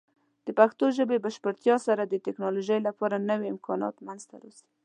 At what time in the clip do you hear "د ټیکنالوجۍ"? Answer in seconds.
2.05-2.79